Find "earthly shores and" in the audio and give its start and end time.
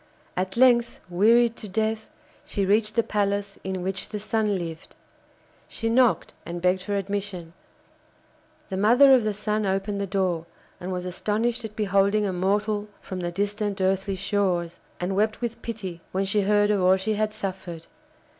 13.79-15.15